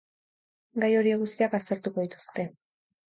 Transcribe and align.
Gai 0.83 0.89
horiek 1.01 1.21
guztiak 1.25 1.53
aztertuko 1.59 2.07
dituzte. 2.07 2.47